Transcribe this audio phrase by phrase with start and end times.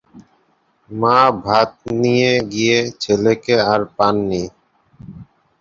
[0.89, 4.43] মা ভাত নিয়ে গিয়ে ছেলেকে আর পাননি।